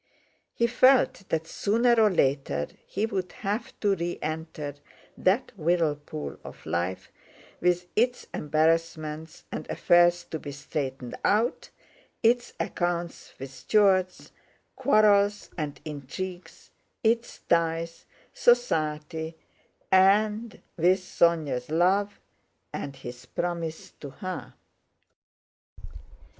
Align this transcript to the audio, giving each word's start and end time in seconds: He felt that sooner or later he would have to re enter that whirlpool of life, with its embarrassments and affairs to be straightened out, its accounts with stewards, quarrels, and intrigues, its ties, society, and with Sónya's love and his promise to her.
He 0.55 0.65
felt 0.65 1.29
that 1.29 1.45
sooner 1.45 1.93
or 2.01 2.09
later 2.09 2.65
he 2.87 3.05
would 3.05 3.31
have 3.45 3.79
to 3.81 3.93
re 3.93 4.17
enter 4.19 4.73
that 5.15 5.51
whirlpool 5.55 6.39
of 6.43 6.65
life, 6.65 7.11
with 7.59 7.85
its 7.95 8.25
embarrassments 8.33 9.43
and 9.51 9.69
affairs 9.69 10.23
to 10.31 10.39
be 10.39 10.53
straightened 10.53 11.13
out, 11.23 11.69
its 12.23 12.53
accounts 12.59 13.35
with 13.37 13.51
stewards, 13.51 14.31
quarrels, 14.75 15.51
and 15.55 15.79
intrigues, 15.85 16.71
its 17.03 17.37
ties, 17.41 18.07
society, 18.33 19.37
and 19.91 20.63
with 20.77 20.99
Sónya's 20.99 21.69
love 21.69 22.19
and 22.73 22.95
his 22.95 23.27
promise 23.27 23.91
to 23.99 24.09
her. 24.09 24.55